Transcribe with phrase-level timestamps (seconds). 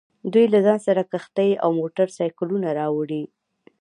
[0.33, 3.23] دوی له ځان سره کښتۍ او موټر سایکلونه راوړي